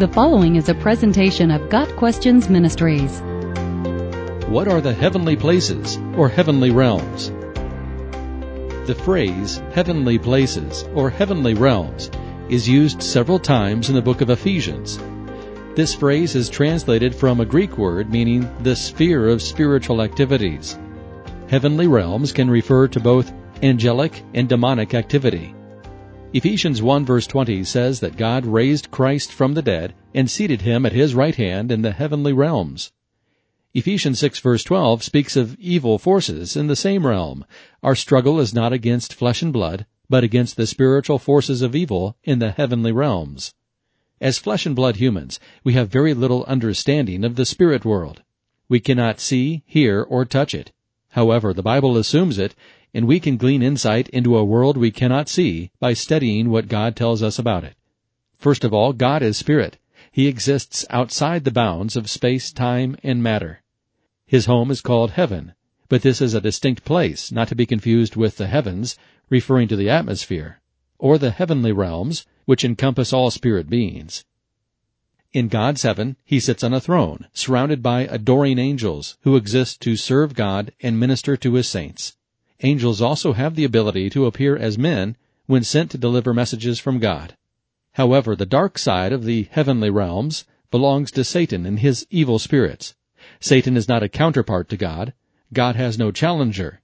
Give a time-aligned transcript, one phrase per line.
[0.00, 3.20] The following is a presentation of Got Questions Ministries.
[4.48, 7.28] What are the heavenly places or heavenly realms?
[8.86, 12.10] The phrase heavenly places or heavenly realms
[12.48, 14.98] is used several times in the book of Ephesians.
[15.76, 20.78] This phrase is translated from a Greek word meaning the sphere of spiritual activities.
[21.50, 23.30] Heavenly realms can refer to both
[23.62, 25.54] angelic and demonic activity.
[26.32, 30.86] Ephesians 1 verse 20 says that God raised Christ from the dead and seated him
[30.86, 32.92] at his right hand in the heavenly realms.
[33.74, 37.44] Ephesians 6 verse 12 speaks of evil forces in the same realm.
[37.82, 42.16] Our struggle is not against flesh and blood, but against the spiritual forces of evil
[42.22, 43.52] in the heavenly realms.
[44.20, 48.22] As flesh and blood humans, we have very little understanding of the spirit world.
[48.68, 50.70] We cannot see, hear, or touch it.
[51.14, 52.54] However, the Bible assumes it
[52.92, 56.96] and we can glean insight into a world we cannot see by studying what God
[56.96, 57.74] tells us about it.
[58.38, 59.78] First of all, God is spirit.
[60.10, 63.62] He exists outside the bounds of space, time, and matter.
[64.26, 65.54] His home is called heaven,
[65.88, 68.96] but this is a distinct place, not to be confused with the heavens,
[69.28, 70.60] referring to the atmosphere,
[70.98, 74.24] or the heavenly realms, which encompass all spirit beings.
[75.32, 79.94] In God's heaven, he sits on a throne, surrounded by adoring angels who exist to
[79.96, 82.16] serve God and minister to his saints.
[82.62, 85.16] Angels also have the ability to appear as men
[85.46, 87.34] when sent to deliver messages from God.
[87.92, 92.94] However, the dark side of the heavenly realms belongs to Satan and his evil spirits.
[93.40, 95.14] Satan is not a counterpart to God.
[95.52, 96.80] God has no challenger.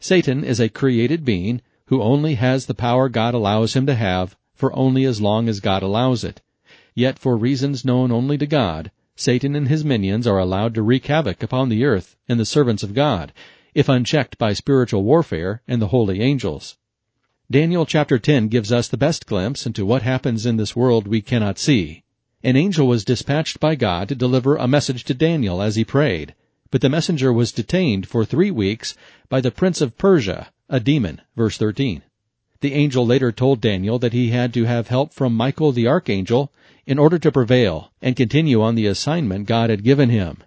[0.00, 4.36] Satan is a created being who only has the power God allows him to have
[4.54, 6.40] for only as long as God allows it.
[6.94, 11.06] Yet for reasons known only to God, Satan and his minions are allowed to wreak
[11.06, 13.32] havoc upon the earth and the servants of God,
[13.74, 16.76] if unchecked by spiritual warfare and the holy angels.
[17.50, 21.20] Daniel chapter 10 gives us the best glimpse into what happens in this world we
[21.20, 22.02] cannot see.
[22.44, 26.34] An angel was dispatched by God to deliver a message to Daniel as he prayed,
[26.70, 28.94] but the messenger was detained for three weeks
[29.28, 32.02] by the prince of Persia, a demon, verse 13.
[32.60, 36.52] The angel later told Daniel that he had to have help from Michael the archangel
[36.86, 40.38] in order to prevail and continue on the assignment God had given him.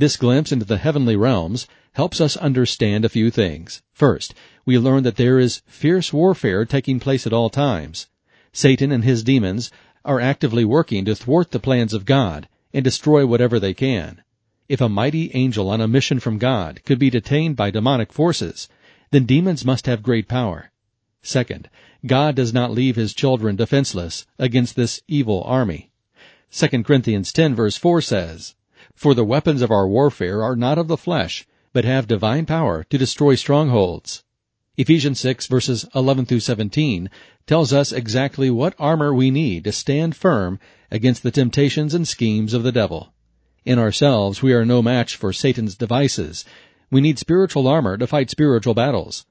[0.00, 3.82] This glimpse into the heavenly realms helps us understand a few things.
[3.92, 4.32] First,
[4.64, 8.08] we learn that there is fierce warfare taking place at all times.
[8.50, 9.70] Satan and his demons
[10.02, 14.22] are actively working to thwart the plans of God and destroy whatever they can.
[14.70, 18.70] If a mighty angel on a mission from God could be detained by demonic forces,
[19.10, 20.70] then demons must have great power.
[21.20, 21.68] Second,
[22.06, 25.90] God does not leave his children defenseless against this evil army.
[26.50, 28.54] 2 Corinthians 10 verse 4 says,
[29.00, 32.84] For the weapons of our warfare are not of the flesh, but have divine power
[32.90, 34.24] to destroy strongholds.
[34.76, 37.08] Ephesians 6 verses 11 through 17
[37.46, 40.60] tells us exactly what armor we need to stand firm
[40.90, 43.14] against the temptations and schemes of the devil.
[43.64, 46.44] In ourselves, we are no match for Satan's devices.
[46.90, 49.24] We need spiritual armor to fight spiritual battles.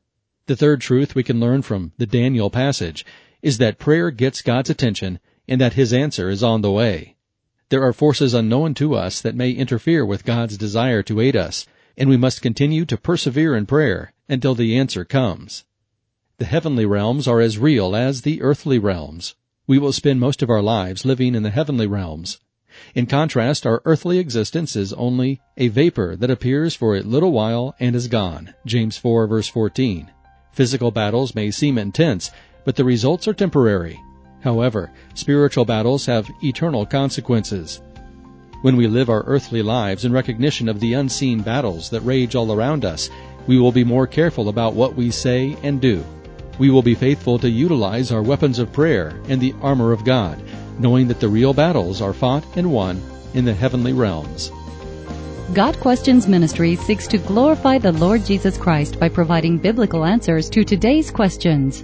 [0.48, 3.06] The third truth we can learn from the Daniel passage
[3.44, 7.18] is that prayer gets God's attention and that his answer is on the way.
[7.70, 11.68] There are forces unknown to us that may interfere with God's desire to aid us,
[11.96, 15.66] and we must continue to persevere in prayer until the answer comes.
[16.40, 19.36] The heavenly realms are as real as the earthly realms.
[19.68, 22.40] We will spend most of our lives living in the heavenly realms.
[22.96, 27.76] In contrast, our earthly existence is only a vapor that appears for a little while
[27.80, 28.56] and is gone.
[28.66, 30.10] James 4 verse 14.
[30.54, 32.32] Physical battles may seem intense,
[32.66, 34.00] but the results are temporary.
[34.42, 37.82] However, spiritual battles have eternal consequences.
[38.62, 42.52] When we live our earthly lives in recognition of the unseen battles that rage all
[42.52, 43.10] around us,
[43.48, 46.04] we will be more careful about what we say and do.
[46.58, 50.42] We will be faithful to utilize our weapons of prayer and the armor of God,
[50.78, 53.02] knowing that the real battles are fought and won
[53.34, 54.52] in the heavenly realms.
[55.54, 60.64] Got Questions Ministry seeks to glorify the Lord Jesus Christ by providing biblical answers to
[60.64, 61.84] today's questions.